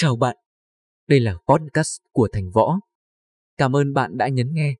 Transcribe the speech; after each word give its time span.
Chào 0.00 0.16
bạn, 0.16 0.36
đây 1.08 1.20
là 1.20 1.34
podcast 1.48 1.98
của 2.12 2.28
Thành 2.32 2.50
Võ. 2.50 2.78
Cảm 3.56 3.76
ơn 3.76 3.94
bạn 3.94 4.16
đã 4.16 4.28
nhấn 4.28 4.54
nghe. 4.54 4.74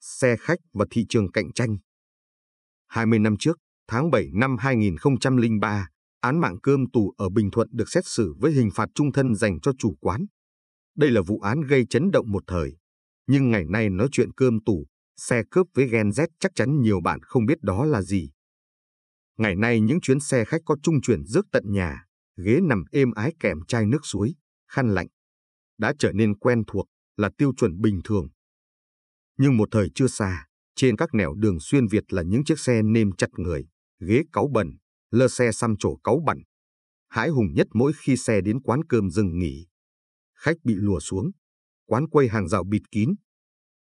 Xe 0.00 0.36
khách 0.40 0.58
và 0.72 0.86
thị 0.90 1.04
trường 1.08 1.32
cạnh 1.32 1.52
tranh 1.52 1.76
20 2.86 3.18
năm 3.18 3.36
trước, 3.38 3.58
tháng 3.88 4.10
7 4.10 4.28
năm 4.32 4.56
2003, 4.58 5.88
án 6.20 6.40
mạng 6.40 6.56
cơm 6.62 6.90
tù 6.92 7.12
ở 7.16 7.28
Bình 7.28 7.50
Thuận 7.50 7.68
được 7.72 7.88
xét 7.88 8.06
xử 8.06 8.34
với 8.38 8.52
hình 8.52 8.70
phạt 8.74 8.88
trung 8.94 9.12
thân 9.12 9.34
dành 9.34 9.60
cho 9.60 9.72
chủ 9.78 9.96
quán. 10.00 10.26
Đây 10.96 11.10
là 11.10 11.20
vụ 11.26 11.40
án 11.40 11.60
gây 11.60 11.86
chấn 11.90 12.10
động 12.10 12.32
một 12.32 12.42
thời. 12.46 12.76
Nhưng 13.26 13.50
ngày 13.50 13.64
nay 13.64 13.90
nói 13.90 14.08
chuyện 14.12 14.32
cơm 14.32 14.58
tù, 14.64 14.86
xe 15.16 15.42
cướp 15.50 15.66
với 15.74 15.88
Gen 15.88 16.08
Z 16.08 16.26
chắc 16.40 16.52
chắn 16.54 16.80
nhiều 16.80 17.00
bạn 17.00 17.20
không 17.22 17.46
biết 17.46 17.62
đó 17.62 17.84
là 17.84 18.02
gì. 18.02 18.30
Ngày 19.36 19.56
nay 19.56 19.80
những 19.80 20.00
chuyến 20.00 20.20
xe 20.20 20.44
khách 20.44 20.60
có 20.64 20.76
trung 20.82 21.00
chuyển 21.00 21.24
rước 21.24 21.46
tận 21.52 21.64
nhà, 21.66 22.04
ghế 22.36 22.60
nằm 22.62 22.84
êm 22.92 23.12
ái 23.12 23.32
kèm 23.40 23.58
chai 23.68 23.86
nước 23.86 24.00
suối, 24.02 24.34
khăn 24.68 24.94
lạnh. 24.94 25.06
Đã 25.78 25.92
trở 25.98 26.12
nên 26.12 26.38
quen 26.38 26.62
thuộc, 26.66 26.86
là 27.16 27.30
tiêu 27.38 27.52
chuẩn 27.56 27.80
bình 27.80 28.00
thường. 28.04 28.28
Nhưng 29.38 29.56
một 29.56 29.68
thời 29.70 29.88
chưa 29.94 30.06
xa, 30.06 30.46
trên 30.76 30.96
các 30.96 31.14
nẻo 31.14 31.34
đường 31.34 31.60
xuyên 31.60 31.86
Việt 31.86 32.12
là 32.12 32.22
những 32.22 32.44
chiếc 32.44 32.58
xe 32.58 32.82
nêm 32.82 33.12
chặt 33.12 33.30
người, 33.36 33.68
ghế 34.00 34.22
cáu 34.32 34.48
bẩn, 34.52 34.76
lơ 35.10 35.28
xe 35.28 35.52
xăm 35.52 35.74
trổ 35.78 35.96
cáu 35.96 36.20
bẩn. 36.26 36.38
Hãi 37.08 37.28
hùng 37.28 37.54
nhất 37.54 37.66
mỗi 37.74 37.92
khi 37.96 38.16
xe 38.16 38.40
đến 38.40 38.60
quán 38.60 38.84
cơm 38.84 39.10
dừng 39.10 39.38
nghỉ. 39.38 39.66
Khách 40.34 40.56
bị 40.64 40.74
lùa 40.74 41.00
xuống, 41.00 41.30
quán 41.86 42.08
quay 42.08 42.28
hàng 42.28 42.48
rào 42.48 42.64
bịt 42.64 42.82
kín. 42.90 43.14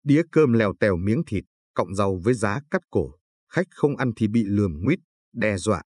Đĩa 0.05 0.23
cơm 0.33 0.53
lèo 0.53 0.73
tèo 0.80 0.97
miếng 0.97 1.23
thịt, 1.27 1.45
cộng 1.75 1.95
rau 1.95 2.20
với 2.25 2.34
giá 2.34 2.61
cắt 2.70 2.83
cổ. 2.91 3.14
Khách 3.48 3.66
không 3.70 3.97
ăn 3.97 4.12
thì 4.16 4.28
bị 4.28 4.45
lườm 4.45 4.73
nguyết, 4.84 4.98
đe 5.32 5.56
dọa. 5.56 5.82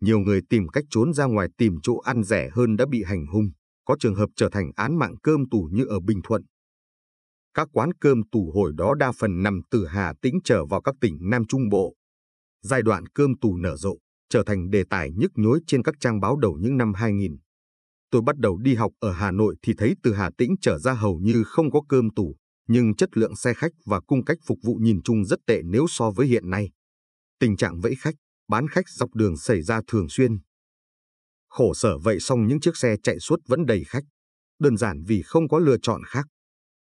Nhiều 0.00 0.18
người 0.18 0.40
tìm 0.50 0.68
cách 0.68 0.84
trốn 0.90 1.12
ra 1.12 1.24
ngoài 1.24 1.48
tìm 1.58 1.74
chỗ 1.82 1.98
ăn 1.98 2.22
rẻ 2.22 2.50
hơn 2.52 2.76
đã 2.76 2.86
bị 2.90 3.02
hành 3.02 3.26
hung, 3.26 3.50
có 3.84 3.96
trường 4.00 4.14
hợp 4.14 4.28
trở 4.36 4.48
thành 4.52 4.70
án 4.76 4.98
mạng 4.98 5.14
cơm 5.22 5.48
tù 5.50 5.68
như 5.72 5.84
ở 5.84 6.00
Bình 6.00 6.20
Thuận. 6.24 6.42
Các 7.54 7.68
quán 7.72 7.92
cơm 8.00 8.22
tù 8.32 8.52
hồi 8.54 8.72
đó 8.76 8.94
đa 8.94 9.12
phần 9.12 9.42
nằm 9.42 9.60
từ 9.70 9.86
Hà 9.86 10.12
Tĩnh 10.22 10.34
trở 10.44 10.66
vào 10.66 10.80
các 10.82 10.94
tỉnh 11.00 11.18
Nam 11.20 11.46
Trung 11.46 11.68
Bộ. 11.68 11.94
Giai 12.62 12.82
đoạn 12.82 13.06
cơm 13.06 13.38
tù 13.40 13.56
nở 13.56 13.76
rộ, 13.76 13.96
trở 14.28 14.42
thành 14.46 14.70
đề 14.70 14.84
tài 14.90 15.10
nhức 15.12 15.30
nhối 15.34 15.60
trên 15.66 15.82
các 15.82 15.94
trang 16.00 16.20
báo 16.20 16.36
đầu 16.36 16.58
những 16.60 16.76
năm 16.76 16.94
2000. 16.94 17.36
Tôi 18.10 18.22
bắt 18.22 18.38
đầu 18.38 18.58
đi 18.58 18.74
học 18.74 18.92
ở 19.00 19.12
Hà 19.12 19.30
Nội 19.30 19.56
thì 19.62 19.72
thấy 19.78 19.94
từ 20.02 20.14
Hà 20.14 20.30
Tĩnh 20.38 20.54
trở 20.60 20.78
ra 20.78 20.92
hầu 20.92 21.18
như 21.18 21.44
không 21.46 21.70
có 21.70 21.80
cơm 21.88 22.10
tù, 22.10 22.36
nhưng 22.68 22.94
chất 22.96 23.16
lượng 23.16 23.36
xe 23.36 23.54
khách 23.54 23.72
và 23.86 24.00
cung 24.00 24.24
cách 24.24 24.38
phục 24.46 24.58
vụ 24.62 24.74
nhìn 24.74 25.02
chung 25.02 25.24
rất 25.24 25.38
tệ 25.46 25.62
nếu 25.64 25.86
so 25.88 26.10
với 26.10 26.26
hiện 26.26 26.50
nay. 26.50 26.70
Tình 27.38 27.56
trạng 27.56 27.80
vẫy 27.80 27.94
khách, 27.98 28.14
bán 28.48 28.68
khách 28.68 28.88
dọc 28.88 29.14
đường 29.14 29.36
xảy 29.36 29.62
ra 29.62 29.80
thường 29.86 30.08
xuyên. 30.08 30.38
Khổ 31.48 31.74
sở 31.74 31.98
vậy 31.98 32.20
xong 32.20 32.46
những 32.46 32.60
chiếc 32.60 32.76
xe 32.76 32.96
chạy 33.02 33.18
suốt 33.18 33.40
vẫn 33.46 33.66
đầy 33.66 33.84
khách, 33.86 34.04
đơn 34.58 34.76
giản 34.76 35.02
vì 35.06 35.22
không 35.22 35.48
có 35.48 35.58
lựa 35.58 35.76
chọn 35.82 36.02
khác. 36.04 36.26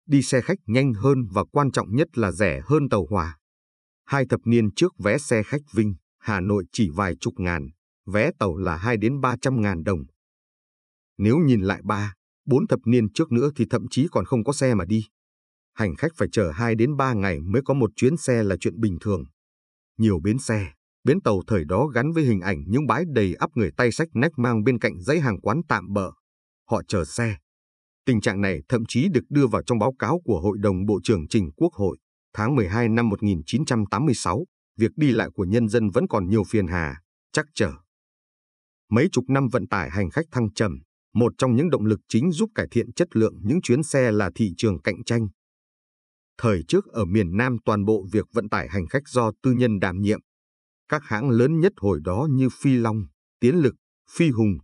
Đi 0.05 0.21
xe 0.21 0.41
khách 0.41 0.57
nhanh 0.65 0.93
hơn 0.93 1.17
và 1.31 1.43
quan 1.51 1.71
trọng 1.71 1.95
nhất 1.95 2.17
là 2.17 2.31
rẻ 2.31 2.61
hơn 2.65 2.89
tàu 2.89 3.07
hỏa. 3.09 3.37
Hai 4.05 4.25
thập 4.29 4.39
niên 4.45 4.73
trước 4.75 4.93
vé 4.97 5.17
xe 5.17 5.43
khách 5.43 5.61
Vinh, 5.73 5.95
Hà 6.19 6.39
Nội 6.39 6.65
chỉ 6.71 6.89
vài 6.95 7.15
chục 7.19 7.33
ngàn, 7.37 7.69
vé 8.05 8.31
tàu 8.39 8.57
là 8.57 8.77
2 8.77 8.97
đến 8.97 9.21
300 9.21 9.61
ngàn 9.61 9.83
đồng. 9.83 9.99
Nếu 11.17 11.37
nhìn 11.37 11.61
lại 11.61 11.81
ba, 11.83 12.13
bốn 12.45 12.67
thập 12.67 12.79
niên 12.85 13.13
trước 13.13 13.31
nữa 13.31 13.49
thì 13.55 13.65
thậm 13.69 13.85
chí 13.91 14.07
còn 14.11 14.25
không 14.25 14.43
có 14.43 14.53
xe 14.53 14.73
mà 14.75 14.85
đi. 14.85 15.07
Hành 15.73 15.95
khách 15.95 16.11
phải 16.17 16.27
chờ 16.31 16.51
2 16.51 16.75
đến 16.75 16.97
3 16.97 17.13
ngày 17.13 17.39
mới 17.39 17.61
có 17.65 17.73
một 17.73 17.91
chuyến 17.95 18.17
xe 18.17 18.43
là 18.43 18.55
chuyện 18.59 18.79
bình 18.79 18.97
thường. 19.01 19.23
Nhiều 19.97 20.19
bến 20.23 20.37
xe, 20.39 20.73
Bến 21.07 21.21
tàu 21.21 21.41
thời 21.47 21.65
đó 21.65 21.87
gắn 21.87 22.11
với 22.11 22.23
hình 22.23 22.41
ảnh 22.41 22.63
những 22.67 22.87
bãi 22.87 23.03
đầy 23.13 23.33
ắp 23.33 23.49
người 23.55 23.71
tay 23.77 23.91
sách 23.91 24.07
nách 24.13 24.31
mang 24.37 24.63
bên 24.63 24.79
cạnh 24.79 25.01
dãy 25.01 25.19
hàng 25.19 25.39
quán 25.41 25.61
tạm 25.67 25.93
bợ. 25.93 26.11
Họ 26.69 26.81
chờ 26.87 27.05
xe. 27.05 27.35
Tình 28.05 28.21
trạng 28.21 28.41
này 28.41 28.61
thậm 28.69 28.83
chí 28.87 29.07
được 29.13 29.23
đưa 29.29 29.47
vào 29.47 29.61
trong 29.63 29.79
báo 29.79 29.93
cáo 29.99 30.21
của 30.25 30.41
Hội 30.41 30.57
đồng 30.61 30.85
Bộ 30.85 30.99
trưởng 31.03 31.27
Trình 31.27 31.51
Quốc 31.55 31.73
hội 31.73 31.97
tháng 32.33 32.55
12 32.55 32.89
năm 32.89 33.09
1986. 33.09 34.45
Việc 34.79 34.91
đi 34.95 35.11
lại 35.11 35.29
của 35.33 35.45
nhân 35.45 35.69
dân 35.69 35.89
vẫn 35.89 36.07
còn 36.07 36.29
nhiều 36.29 36.43
phiền 36.43 36.67
hà, 36.67 37.01
chắc 37.31 37.45
trở. 37.53 37.71
Mấy 38.89 39.09
chục 39.11 39.25
năm 39.27 39.47
vận 39.47 39.67
tải 39.67 39.89
hành 39.89 40.09
khách 40.09 40.25
thăng 40.31 40.53
trầm, 40.53 40.79
một 41.13 41.33
trong 41.37 41.55
những 41.55 41.69
động 41.69 41.85
lực 41.85 41.99
chính 42.07 42.31
giúp 42.31 42.49
cải 42.55 42.67
thiện 42.71 42.93
chất 42.93 43.07
lượng 43.11 43.33
những 43.43 43.61
chuyến 43.61 43.83
xe 43.83 44.11
là 44.11 44.31
thị 44.35 44.51
trường 44.57 44.81
cạnh 44.81 45.03
tranh. 45.03 45.27
Thời 46.37 46.63
trước 46.67 46.85
ở 46.85 47.05
miền 47.05 47.37
Nam 47.37 47.57
toàn 47.65 47.85
bộ 47.85 48.05
việc 48.11 48.25
vận 48.33 48.49
tải 48.49 48.67
hành 48.69 48.87
khách 48.87 49.07
do 49.07 49.31
tư 49.43 49.51
nhân 49.51 49.79
đảm 49.79 50.01
nhiệm, 50.01 50.19
các 50.89 51.03
hãng 51.03 51.29
lớn 51.29 51.59
nhất 51.59 51.73
hồi 51.77 51.99
đó 52.03 52.27
như 52.31 52.49
Phi 52.61 52.77
Long, 52.77 53.05
Tiến 53.39 53.55
Lực, 53.55 53.75
Phi 54.11 54.29
Hùng, 54.29 54.57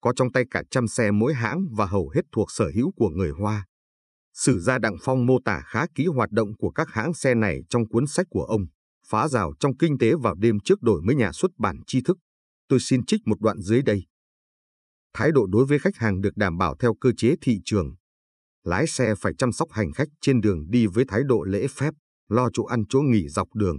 có 0.00 0.12
trong 0.16 0.32
tay 0.32 0.44
cả 0.50 0.62
trăm 0.70 0.88
xe 0.88 1.10
mỗi 1.10 1.34
hãng 1.34 1.66
và 1.76 1.86
hầu 1.86 2.08
hết 2.08 2.22
thuộc 2.32 2.50
sở 2.50 2.70
hữu 2.74 2.92
của 2.96 3.08
người 3.08 3.30
Hoa. 3.30 3.66
Sử 4.34 4.60
gia 4.60 4.78
Đặng 4.78 4.96
Phong 5.02 5.26
mô 5.26 5.38
tả 5.44 5.62
khá 5.66 5.86
kỹ 5.94 6.06
hoạt 6.06 6.30
động 6.30 6.56
của 6.56 6.70
các 6.70 6.88
hãng 6.90 7.14
xe 7.14 7.34
này 7.34 7.60
trong 7.68 7.88
cuốn 7.88 8.06
sách 8.06 8.26
của 8.30 8.44
ông, 8.44 8.66
phá 9.06 9.28
rào 9.28 9.52
trong 9.60 9.76
kinh 9.76 9.98
tế 9.98 10.14
vào 10.14 10.34
đêm 10.34 10.60
trước 10.64 10.82
đổi 10.82 11.02
mới 11.02 11.16
nhà 11.16 11.32
xuất 11.32 11.50
bản 11.58 11.80
tri 11.86 12.02
thức. 12.02 12.18
Tôi 12.68 12.80
xin 12.80 13.06
trích 13.06 13.20
một 13.26 13.40
đoạn 13.40 13.60
dưới 13.60 13.82
đây. 13.82 14.06
Thái 15.14 15.32
độ 15.32 15.46
đối 15.46 15.66
với 15.66 15.78
khách 15.78 15.96
hàng 15.96 16.20
được 16.20 16.36
đảm 16.36 16.58
bảo 16.58 16.76
theo 16.80 16.94
cơ 17.00 17.10
chế 17.16 17.34
thị 17.40 17.60
trường. 17.64 17.94
Lái 18.64 18.86
xe 18.86 19.14
phải 19.14 19.32
chăm 19.38 19.52
sóc 19.52 19.68
hành 19.72 19.92
khách 19.92 20.08
trên 20.20 20.40
đường 20.40 20.70
đi 20.70 20.86
với 20.86 21.04
thái 21.08 21.20
độ 21.24 21.42
lễ 21.42 21.66
phép, 21.68 21.94
lo 22.28 22.50
chỗ 22.52 22.64
ăn 22.64 22.84
chỗ 22.88 23.00
nghỉ 23.00 23.28
dọc 23.28 23.48
đường 23.54 23.78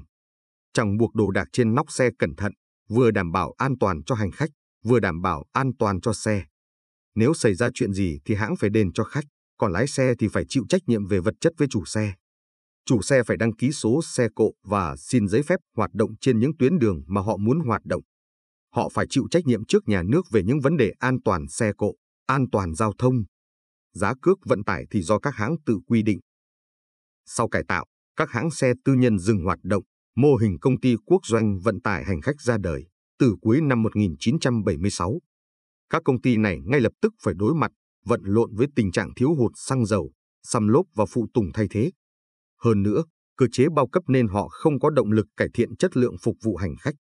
chẳng 0.74 0.97
buộc 0.97 1.16
đồ 1.16 1.31
đạc 1.31 1.47
trên 1.52 1.75
nóc 1.75 1.91
xe 1.91 2.09
cẩn 2.19 2.35
thận, 2.35 2.52
vừa 2.90 3.12
đảm 3.12 3.31
bảo 3.31 3.53
an 3.57 3.74
toàn 3.80 4.03
cho 4.03 4.16
hành 4.16 4.31
khách, 4.31 4.50
vừa 4.84 5.00
đảm 5.00 5.22
bảo 5.22 5.46
an 5.52 5.72
toàn 5.80 6.02
cho 6.02 6.13
xe. 6.13 6.44
Nếu 7.16 7.34
xảy 7.34 7.56
ra 7.56 7.69
chuyện 7.74 7.94
gì 7.94 8.19
thì 8.25 8.35
hãng 8.35 8.56
phải 8.56 8.69
đền 8.69 8.94
cho 8.94 9.03
khách, 9.03 9.25
còn 9.58 9.72
lái 9.72 9.88
xe 9.88 10.13
thì 10.19 10.28
phải 10.28 10.44
chịu 10.50 10.63
trách 10.69 10.81
nhiệm 10.88 11.08
về 11.08 11.19
vật 11.19 11.34
chất 11.41 11.53
với 11.58 11.68
chủ 11.72 11.85
xe. 11.85 12.13
Chủ 12.85 13.02
xe 13.02 13.24
phải 13.24 13.38
đăng 13.38 13.56
ký 13.56 13.72
số 13.72 14.02
xe 14.03 14.28
cộ 14.35 14.52
và 14.63 14.96
xin 14.97 15.28
giấy 15.28 15.44
phép 15.44 15.59
hoạt 15.75 15.94
động 15.94 16.12
trên 16.22 16.40
những 16.40 16.58
tuyến 16.59 16.79
đường 16.79 17.03
mà 17.08 17.22
họ 17.22 17.38
muốn 17.38 17.59
hoạt 17.66 17.85
động. 17.85 18.02
Họ 18.75 18.90
phải 18.90 19.06
chịu 19.09 19.28
trách 19.31 19.46
nhiệm 19.46 19.66
trước 19.66 19.88
nhà 19.88 20.03
nước 20.03 20.22
về 20.31 20.44
những 20.44 20.59
vấn 20.59 20.78
đề 20.78 20.94
an 21.00 21.18
toàn 21.25 21.47
xe 21.47 21.72
cộ, 21.78 21.94
an 22.25 22.46
toàn 22.52 22.75
giao 22.75 22.94
thông. 22.97 23.24
Giá 23.94 24.13
cước 24.22 24.38
vận 24.46 24.63
tải 24.63 24.85
thì 24.91 25.02
do 25.02 25.19
các 25.19 25.35
hãng 25.35 25.56
tự 25.66 25.79
quy 25.88 26.03
định. 26.03 26.19
Sau 27.25 27.47
cải 27.47 27.63
tạo, 27.68 27.85
các 28.16 28.29
hãng 28.31 28.52
xe 28.52 28.74
tư 28.85 28.94
nhân 28.94 29.19
dừng 29.19 29.44
hoạt 29.44 29.59
động, 29.63 29.84
mô 30.16 30.36
hình 30.36 30.58
công 30.59 30.80
ty 30.80 30.96
quốc 31.06 31.25
doanh 31.25 31.59
vận 31.59 31.81
tải 31.81 32.06
hành 32.06 32.22
khách 32.22 32.42
ra 32.42 32.58
đời 32.58 32.86
từ 33.20 33.36
cuối 33.42 33.62
năm 33.62 33.84
1976. 33.84 35.20
Các 35.90 36.02
công 36.06 36.22
ty 36.22 36.38
này 36.38 36.59
ngay 36.66 36.81
lập 36.81 36.92
tức 37.02 37.14
phải 37.24 37.34
đối 37.38 37.56
mặt, 37.56 37.72
vận 38.06 38.22
lộn 38.24 38.56
với 38.56 38.68
tình 38.75 38.92
trạng 38.92 39.14
thiếu 39.16 39.36
hụt 39.36 39.52
xăng 39.56 39.86
dầu, 39.86 40.12
xăm 40.44 40.68
lốp 40.68 40.86
và 40.96 41.06
phụ 41.06 41.28
tùng 41.34 41.46
thay 41.53 41.68
thế. 41.70 41.92
Hơn 42.64 42.84
nữa, 42.84 43.03
cơ 43.38 43.46
chế 43.52 43.66
bao 43.75 43.88
cấp 43.88 44.03
nên 44.08 44.28
họ 44.28 44.47
không 44.47 44.80
có 44.80 44.90
động 44.90 45.12
lực 45.12 45.28
cải 45.38 45.47
thiện 45.53 45.75
chất 45.75 45.97
lượng 45.97 46.16
phục 46.22 46.36
vụ 46.44 46.56
hành 46.56 46.76
khách. 46.81 46.96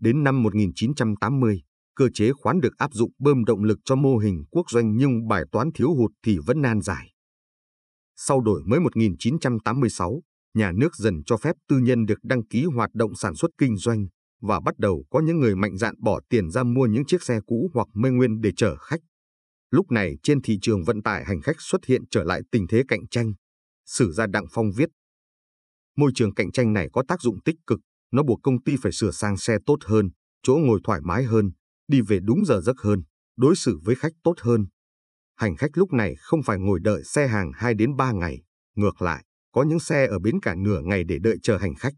Đến 0.00 0.24
năm 0.24 0.42
1980, 0.42 1.62
cơ 1.94 2.08
chế 2.14 2.32
khoán 2.32 2.60
được 2.60 2.76
áp 2.78 2.94
dụng 2.94 3.10
bơm 3.18 3.44
động 3.44 3.64
lực 3.64 3.78
cho 3.84 3.96
mô 3.96 4.16
hình 4.16 4.44
quốc 4.50 4.70
doanh 4.70 4.96
nhưng 4.96 5.28
bài 5.28 5.44
toán 5.52 5.72
thiếu 5.74 5.94
hụt 5.94 6.10
thì 6.24 6.38
vẫn 6.46 6.62
nan 6.62 6.80
giải. 6.80 7.12
Sau 8.16 8.40
đổi 8.40 8.62
mới 8.66 8.80
1986, 8.80 10.22
nhà 10.56 10.72
nước 10.72 10.96
dần 10.96 11.22
cho 11.26 11.36
phép 11.36 11.56
tư 11.68 11.78
nhân 11.78 12.06
được 12.06 12.18
đăng 12.22 12.46
ký 12.46 12.64
hoạt 12.64 12.90
động 12.94 13.14
sản 13.14 13.34
xuất 13.34 13.50
kinh 13.58 13.76
doanh 13.76 14.06
và 14.40 14.60
bắt 14.60 14.78
đầu 14.78 15.04
có 15.10 15.20
những 15.20 15.40
người 15.40 15.56
mạnh 15.56 15.76
dạn 15.76 15.94
bỏ 16.02 16.20
tiền 16.28 16.50
ra 16.50 16.62
mua 16.62 16.86
những 16.86 17.06
chiếc 17.06 17.22
xe 17.22 17.40
cũ 17.46 17.70
hoặc 17.74 17.88
mê 17.94 18.10
nguyên 18.10 18.40
để 18.40 18.50
chở 18.56 18.76
khách. 18.76 19.00
Lúc 19.70 19.90
này 19.90 20.16
trên 20.22 20.42
thị 20.42 20.58
trường 20.62 20.84
vận 20.84 21.02
tải 21.02 21.24
hành 21.24 21.40
khách 21.40 21.56
xuất 21.58 21.84
hiện 21.84 22.02
trở 22.10 22.24
lại 22.24 22.40
tình 22.52 22.66
thế 22.66 22.82
cạnh 22.88 23.08
tranh. 23.08 23.32
Sử 23.86 24.12
gia 24.12 24.26
Đặng 24.26 24.46
Phong 24.50 24.72
viết. 24.76 24.88
Môi 25.96 26.10
trường 26.14 26.34
cạnh 26.34 26.52
tranh 26.52 26.72
này 26.72 26.88
có 26.92 27.02
tác 27.08 27.22
dụng 27.22 27.42
tích 27.44 27.56
cực, 27.66 27.80
nó 28.12 28.22
buộc 28.22 28.40
công 28.42 28.62
ty 28.62 28.76
phải 28.82 28.92
sửa 28.92 29.10
sang 29.10 29.36
xe 29.36 29.58
tốt 29.66 29.76
hơn, 29.84 30.10
chỗ 30.42 30.56
ngồi 30.56 30.80
thoải 30.84 31.00
mái 31.04 31.24
hơn, 31.24 31.50
đi 31.88 32.00
về 32.00 32.18
đúng 32.22 32.44
giờ 32.46 32.60
giấc 32.60 32.80
hơn, 32.80 33.02
đối 33.36 33.56
xử 33.56 33.78
với 33.84 33.94
khách 33.94 34.12
tốt 34.22 34.34
hơn. 34.40 34.66
Hành 35.36 35.56
khách 35.56 35.70
lúc 35.78 35.92
này 35.92 36.14
không 36.18 36.42
phải 36.42 36.58
ngồi 36.58 36.80
đợi 36.80 37.04
xe 37.04 37.28
hàng 37.28 37.50
2 37.54 37.74
đến 37.74 37.96
3 37.96 38.12
ngày, 38.12 38.42
ngược 38.74 39.02
lại, 39.02 39.24
có 39.56 39.62
những 39.62 39.80
xe 39.80 40.06
ở 40.06 40.18
bến 40.18 40.40
cả 40.42 40.54
nửa 40.54 40.80
ngày 40.80 41.04
để 41.04 41.18
đợi 41.18 41.36
chờ 41.42 41.56
hành 41.56 41.74
khách. 41.74 41.94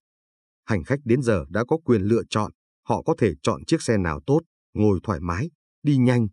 Hành 0.64 0.84
khách 0.84 1.00
đến 1.04 1.22
giờ 1.22 1.44
đã 1.48 1.64
có 1.68 1.76
quyền 1.84 2.02
lựa 2.02 2.22
chọn, 2.30 2.52
họ 2.88 3.02
có 3.02 3.14
thể 3.18 3.32
chọn 3.42 3.64
chiếc 3.64 3.82
xe 3.82 3.96
nào 3.96 4.20
tốt, 4.26 4.40
ngồi 4.74 5.00
thoải 5.02 5.20
mái, 5.20 5.50
đi 5.82 5.96
nhanh. 5.96 6.28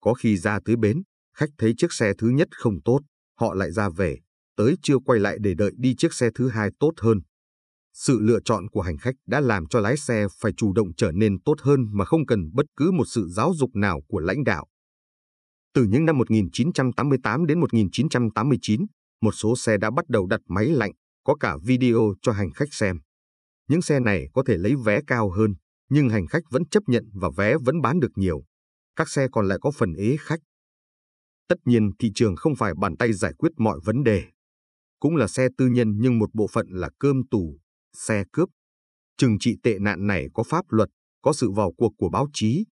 Có 0.00 0.14
khi 0.14 0.36
ra 0.36 0.58
tới 0.64 0.76
bến, 0.76 1.02
khách 1.36 1.50
thấy 1.58 1.74
chiếc 1.76 1.92
xe 1.92 2.12
thứ 2.18 2.28
nhất 2.28 2.48
không 2.50 2.82
tốt, 2.84 3.00
họ 3.38 3.54
lại 3.54 3.72
ra 3.72 3.88
về, 3.88 4.18
tới 4.56 4.74
chưa 4.82 4.98
quay 5.04 5.20
lại 5.20 5.36
để 5.40 5.54
đợi 5.54 5.72
đi 5.76 5.94
chiếc 5.98 6.14
xe 6.14 6.30
thứ 6.34 6.48
hai 6.48 6.70
tốt 6.78 6.92
hơn. 7.00 7.20
Sự 7.92 8.18
lựa 8.20 8.40
chọn 8.44 8.68
của 8.68 8.82
hành 8.82 8.98
khách 8.98 9.14
đã 9.26 9.40
làm 9.40 9.66
cho 9.66 9.80
lái 9.80 9.96
xe 9.96 10.26
phải 10.40 10.52
chủ 10.56 10.72
động 10.72 10.88
trở 10.96 11.12
nên 11.12 11.42
tốt 11.42 11.54
hơn 11.60 11.80
mà 11.92 12.04
không 12.04 12.26
cần 12.26 12.50
bất 12.54 12.66
cứ 12.76 12.90
một 12.90 13.04
sự 13.06 13.28
giáo 13.28 13.52
dục 13.54 13.70
nào 13.74 14.00
của 14.08 14.20
lãnh 14.20 14.44
đạo. 14.44 14.66
Từ 15.74 15.84
những 15.84 16.04
năm 16.04 16.18
1988 16.18 17.46
đến 17.46 17.60
1989, 17.60 18.86
một 19.20 19.32
số 19.32 19.56
xe 19.56 19.76
đã 19.76 19.90
bắt 19.90 20.08
đầu 20.08 20.26
đặt 20.26 20.40
máy 20.48 20.66
lạnh, 20.66 20.92
có 21.24 21.34
cả 21.34 21.56
video 21.64 22.14
cho 22.22 22.32
hành 22.32 22.50
khách 22.50 22.68
xem. 22.74 23.00
Những 23.68 23.82
xe 23.82 24.00
này 24.00 24.26
có 24.32 24.42
thể 24.46 24.56
lấy 24.56 24.74
vé 24.84 25.00
cao 25.06 25.30
hơn, 25.30 25.54
nhưng 25.88 26.08
hành 26.08 26.26
khách 26.26 26.42
vẫn 26.50 26.68
chấp 26.68 26.82
nhận 26.86 27.04
và 27.14 27.30
vé 27.36 27.56
vẫn 27.56 27.80
bán 27.80 28.00
được 28.00 28.12
nhiều. 28.14 28.44
các 28.96 29.08
xe 29.08 29.26
còn 29.32 29.48
lại 29.48 29.58
có 29.60 29.70
phần 29.70 29.94
ế 29.94 30.16
khách. 30.20 30.40
Tất 31.48 31.56
nhiên 31.64 31.90
thị 31.98 32.10
trường 32.14 32.36
không 32.36 32.56
phải 32.56 32.72
bàn 32.80 32.96
tay 32.96 33.12
giải 33.12 33.32
quyết 33.38 33.52
mọi 33.56 33.80
vấn 33.84 34.02
đề. 34.04 34.24
Cũng 35.00 35.16
là 35.16 35.26
xe 35.26 35.48
tư 35.58 35.66
nhân 35.66 35.98
nhưng 36.00 36.18
một 36.18 36.34
bộ 36.34 36.46
phận 36.52 36.66
là 36.70 36.90
cơm 36.98 37.16
tù, 37.30 37.58
xe 37.96 38.24
cướp. 38.32 38.48
Trừng 39.16 39.38
trị 39.40 39.56
tệ 39.62 39.78
nạn 39.78 40.06
này 40.06 40.26
có 40.34 40.42
pháp 40.42 40.64
luật, 40.68 40.88
có 41.22 41.32
sự 41.32 41.50
vào 41.50 41.72
cuộc 41.76 41.92
của 41.96 42.08
báo 42.08 42.28
chí. 42.32 42.64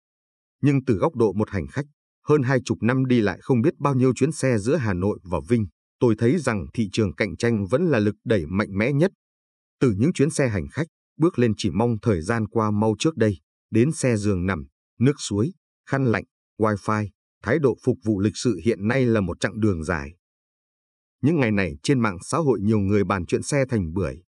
Nhưng 0.62 0.86
từ 0.86 0.94
góc 0.94 1.16
độ 1.16 1.34
một 1.34 1.50
hành 1.50 1.68
khách, 1.68 1.86
hơn 2.24 2.44
hai 2.44 2.60
chục 2.66 2.78
năm 2.82 3.06
đi 3.06 3.22
lại 3.22 3.40
không 3.42 3.62
biết 3.62 3.74
bao 3.80 3.96
nhiêu 3.96 4.14
chuyến 4.14 4.32
xe 4.32 4.58
giữa 4.58 4.76
Hà 4.76 4.94
Nội 4.94 5.20
và 5.24 5.40
Vinh, 5.50 5.68
tôi 6.00 6.16
thấy 6.18 6.38
rằng 6.38 6.66
thị 6.74 6.90
trường 6.92 7.16
cạnh 7.16 7.38
tranh 7.38 7.66
vẫn 7.66 7.86
là 7.86 8.00
lực 8.00 8.16
đẩy 8.26 8.46
mạnh 8.46 8.78
mẽ 8.78 8.92
nhất. 8.92 9.12
Từ 9.80 9.94
những 9.98 10.14
chuyến 10.14 10.30
xe 10.30 10.50
hành 10.50 10.68
khách, 10.68 10.88
bước 11.18 11.40
lên 11.40 11.54
chỉ 11.58 11.70
mong 11.70 11.96
thời 12.02 12.22
gian 12.22 12.48
qua 12.48 12.72
mau 12.72 12.96
trước 13.00 13.18
đây, 13.18 13.38
đến 13.72 13.92
xe 13.92 14.18
giường 14.18 14.46
nằm, 14.46 14.68
nước 15.00 15.16
suối, 15.20 15.54
khăn 15.90 16.06
lạnh, 16.06 16.24
wifi, 16.60 17.08
thái 17.44 17.60
độ 17.60 17.78
phục 17.84 17.98
vụ 18.06 18.20
lịch 18.20 18.38
sự 18.38 18.60
hiện 18.66 18.88
nay 18.88 19.06
là 19.06 19.22
một 19.22 19.40
chặng 19.40 19.60
đường 19.60 19.84
dài. 19.84 20.14
Những 21.22 21.40
ngày 21.40 21.52
này 21.52 21.78
trên 21.84 22.00
mạng 22.00 22.18
xã 22.22 22.38
hội 22.38 22.60
nhiều 22.62 22.80
người 22.80 23.04
bàn 23.04 23.26
chuyện 23.26 23.44
xe 23.44 23.66
thành 23.70 23.94
bưởi. 23.94 24.22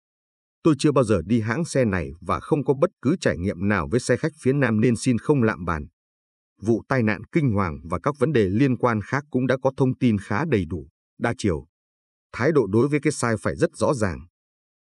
Tôi 0.63 0.75
chưa 0.79 0.91
bao 0.91 1.03
giờ 1.03 1.21
đi 1.25 1.41
hãng 1.41 1.65
xe 1.65 1.85
này 1.85 2.11
và 2.21 2.39
không 2.39 2.65
có 2.65 2.73
bất 2.73 2.89
cứ 3.01 3.15
trải 3.21 3.37
nghiệm 3.37 3.67
nào 3.67 3.87
với 3.91 3.99
xe 3.99 4.17
khách 4.17 4.31
phía 4.41 4.53
Nam 4.53 4.81
nên 4.81 4.95
xin 4.95 5.17
không 5.17 5.43
lạm 5.43 5.65
bàn. 5.65 5.87
Vụ 6.61 6.83
tai 6.87 7.03
nạn 7.03 7.21
kinh 7.31 7.51
hoàng 7.51 7.79
và 7.89 7.99
các 7.99 8.15
vấn 8.19 8.31
đề 8.33 8.49
liên 8.49 8.77
quan 8.77 9.01
khác 9.01 9.23
cũng 9.29 9.47
đã 9.47 9.57
có 9.61 9.71
thông 9.77 9.97
tin 9.97 10.17
khá 10.17 10.45
đầy 10.45 10.65
đủ, 10.65 10.87
đa 11.19 11.33
chiều. 11.37 11.67
Thái 12.31 12.51
độ 12.51 12.67
đối 12.67 12.87
với 12.87 12.99
cái 13.03 13.11
sai 13.11 13.35
phải 13.41 13.55
rất 13.55 13.69
rõ 13.75 13.93
ràng. 13.93 14.19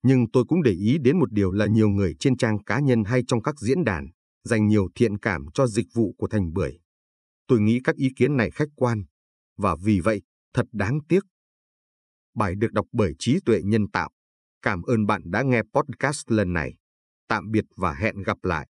Nhưng 0.04 0.32
tôi 0.34 0.44
cũng 0.48 0.64
để 0.64 0.72
ý 0.72 0.98
đến 0.98 1.20
một 1.20 1.32
điều 1.32 1.52
là 1.52 1.66
nhiều 1.66 1.90
người 1.90 2.16
trên 2.20 2.38
trang 2.38 2.64
cá 2.64 2.80
nhân 2.80 3.04
hay 3.04 3.24
trong 3.28 3.42
các 3.42 3.60
diễn 3.60 3.84
đàn 3.84 4.08
dành 4.44 4.68
nhiều 4.68 4.88
thiện 4.96 5.18
cảm 5.18 5.46
cho 5.54 5.68
dịch 5.68 5.88
vụ 5.94 6.16
của 6.18 6.28
Thành 6.28 6.54
Bưởi. 6.54 6.80
Tôi 7.48 7.60
nghĩ 7.60 7.80
các 7.84 7.96
ý 7.96 8.10
kiến 8.16 8.38
này 8.38 8.52
khách 8.52 8.70
quan, 8.76 9.04
và 9.58 9.76
vì 9.84 10.00
vậy, 10.00 10.22
thật 10.54 10.66
đáng 10.72 11.00
tiếc. 11.10 11.24
Bài 12.36 12.56
được 12.56 12.72
đọc 12.72 12.86
bởi 12.92 13.14
trí 13.20 13.40
tuệ 13.46 13.62
nhân 13.64 13.88
tạo. 13.94 14.12
Cảm 14.62 14.82
ơn 14.82 15.06
bạn 15.06 15.22
đã 15.26 15.42
nghe 15.42 15.62
podcast 15.74 16.32
lần 16.32 16.54
này. 16.54 16.74
Tạm 17.28 17.52
biệt 17.52 17.66
và 17.76 17.94
hẹn 17.94 18.24
gặp 18.24 18.38
lại. 18.44 18.68